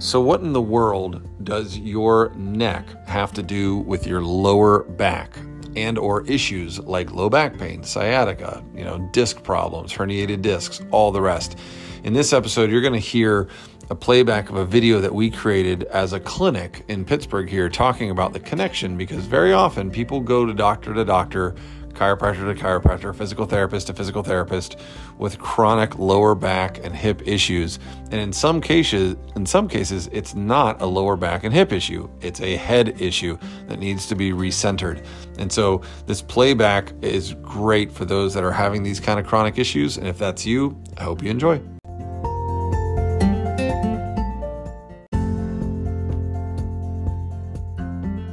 [0.00, 5.36] So, what in the world does your neck have to do with your lower back
[5.74, 11.10] and or issues like low back pain, sciatica, you know, disc problems, herniated discs, all
[11.10, 11.58] the rest?
[12.04, 13.48] In this episode, you're going to hear
[13.90, 18.10] a playback of a video that we created as a clinic in Pittsburgh here talking
[18.10, 21.56] about the connection because very often people go to doctor to doctor
[21.98, 24.78] chiropractor to chiropractor, physical therapist to physical therapist
[25.18, 27.80] with chronic lower back and hip issues.
[28.10, 32.08] And in some cases, in some cases, it's not a lower back and hip issue.
[32.20, 35.04] It's a head issue that needs to be recentered.
[35.38, 39.58] And so this playback is great for those that are having these kind of chronic
[39.58, 39.98] issues.
[39.98, 41.60] And if that's you, I hope you enjoy.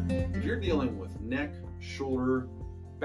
[0.08, 2.48] If you're dealing with neck, shoulder,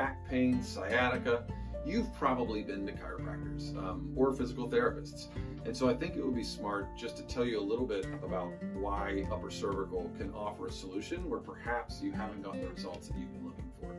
[0.01, 1.45] back pain, sciatica,
[1.85, 5.27] you've probably been to chiropractors um, or physical therapists.
[5.67, 8.07] And so I think it would be smart just to tell you a little bit
[8.25, 13.09] about why upper cervical can offer a solution where perhaps you haven't gotten the results
[13.09, 13.91] that you've been looking for.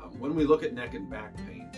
[0.00, 1.68] Um, when we look at neck and back pain,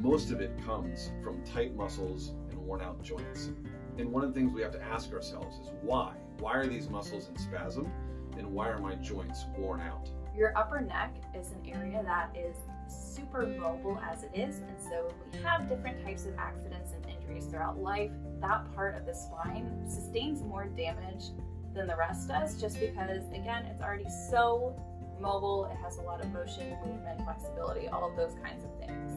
[0.00, 3.50] most of it comes from tight muscles and worn out joints.
[3.98, 6.14] And one of the things we have to ask ourselves is why?
[6.38, 7.92] Why are these muscles in spasm
[8.38, 10.08] and why are my joints worn out?
[10.36, 12.56] Your upper neck is an area that is
[12.88, 17.46] super mobile as it is, and so we have different types of accidents and injuries
[17.46, 18.10] throughout life.
[18.40, 21.26] That part of the spine sustains more damage
[21.74, 24.74] than the rest does just because, again, it's already so
[25.20, 29.12] mobile, it has a lot of motion, movement, flexibility, all of those kinds of things.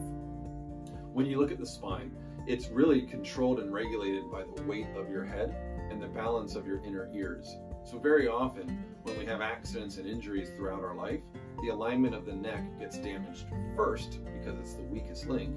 [1.14, 2.12] When you look at the spine,
[2.46, 5.56] it's really controlled and regulated by the weight of your head
[5.90, 7.56] and the balance of your inner ears.
[7.86, 11.20] So very often when we have accidents and injuries throughout our life,
[11.62, 15.54] the alignment of the neck gets damaged first because it's the weakest link.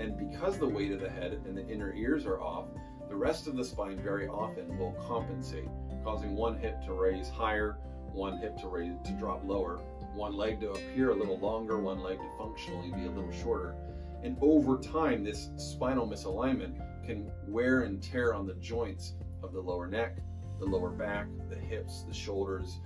[0.00, 2.66] And because the weight of the head and the inner ears are off,
[3.08, 5.68] the rest of the spine very often will compensate,
[6.02, 7.76] causing one hip to raise higher,
[8.12, 9.76] one hip to raise to drop lower,
[10.14, 13.76] one leg to appear a little longer, one leg to functionally be a little shorter.
[14.24, 16.74] And over time, this spinal misalignment
[17.06, 19.12] can wear and tear on the joints
[19.44, 20.18] of the lower neck,
[20.58, 22.80] the lower back, the hips, the shoulders.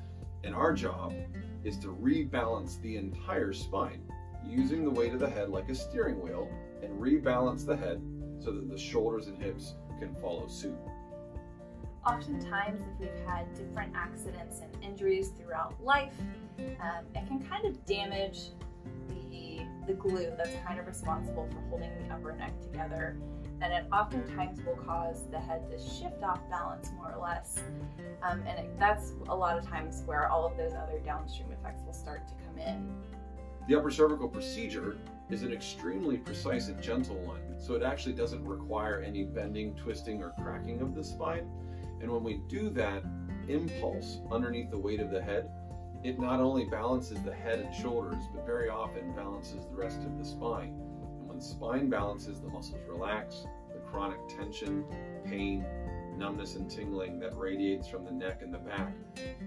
[0.45, 1.13] And our job
[1.65, 4.03] is to rebalance the entire spine
[4.45, 6.51] using the weight of the head like a steering wheel
[6.83, 8.03] and rebalance the head
[8.41, 10.77] so that the shoulders and hips can follow suit.
[12.05, 16.15] Oftentimes, if we've had different accidents and injuries throughout life,
[16.59, 18.51] um, it can kind of damage
[19.87, 23.17] the, glue that's kind of responsible for holding the upper neck together
[23.63, 27.63] and it oftentimes will cause the head to shift off balance more or less.
[28.23, 31.83] Um, and it, that's a lot of times where all of those other downstream effects
[31.87, 32.93] will start to come in.
[33.69, 34.99] The upper cervical procedure
[35.31, 40.21] is an extremely precise and gentle one, so it actually doesn't require any bending, twisting,
[40.23, 41.49] or cracking of the spine.
[42.01, 43.05] And when we do that
[43.47, 45.49] impulse underneath the weight of the head,
[46.05, 50.19] it not only balances the head and shoulders, but very often balances the rest of
[50.19, 50.75] the spine
[51.19, 54.85] And when the spine balances, the muscles relax, the chronic tension,
[55.25, 55.65] pain,
[56.17, 58.93] numbness, and tingling that radiates from the neck and the back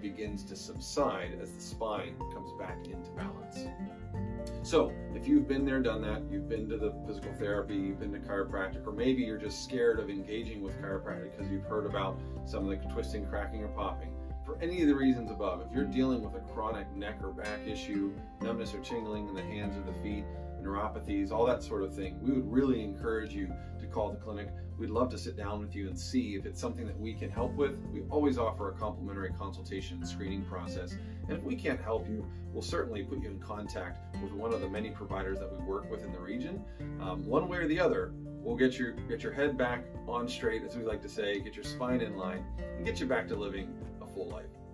[0.01, 3.65] begins to subside as the spine comes back into balance.
[4.63, 8.13] So, if you've been there, done that, you've been to the physical therapy, you've been
[8.13, 12.19] to chiropractic, or maybe you're just scared of engaging with chiropractic because you've heard about
[12.45, 14.11] some of the twisting, cracking, or popping,
[14.45, 17.59] for any of the reasons above, if you're dealing with a chronic neck or back
[17.65, 20.23] issue, numbness or tingling in the hands or the feet,
[20.61, 24.49] neuropathies, all that sort of thing, we would really encourage you to call the clinic.
[24.77, 27.29] We'd love to sit down with you and see if it's something that we can
[27.29, 27.77] help with.
[27.91, 30.97] We always offer a complimentary consultation screening process.
[31.27, 34.61] And if we can't help you, we'll certainly put you in contact with one of
[34.61, 36.61] the many providers that we work with in the region.
[36.99, 40.63] Um, one way or the other, we'll get your get your head back on straight,
[40.63, 43.35] as we like to say, get your spine in line, and get you back to
[43.35, 43.73] living
[44.15, 44.64] full life.